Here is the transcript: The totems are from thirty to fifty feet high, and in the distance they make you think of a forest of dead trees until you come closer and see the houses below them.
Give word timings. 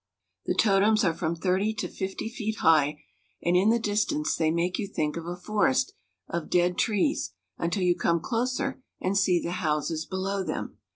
The 0.47 0.55
totems 0.55 1.03
are 1.03 1.13
from 1.13 1.35
thirty 1.35 1.75
to 1.75 1.87
fifty 1.87 2.27
feet 2.27 2.55
high, 2.61 3.03
and 3.43 3.55
in 3.55 3.69
the 3.69 3.77
distance 3.77 4.35
they 4.35 4.49
make 4.49 4.79
you 4.79 4.87
think 4.87 5.15
of 5.15 5.27
a 5.27 5.35
forest 5.37 5.93
of 6.27 6.49
dead 6.49 6.75
trees 6.79 7.33
until 7.59 7.83
you 7.83 7.95
come 7.95 8.19
closer 8.19 8.81
and 8.99 9.15
see 9.15 9.39
the 9.39 9.51
houses 9.51 10.07
below 10.07 10.43
them. 10.43 10.79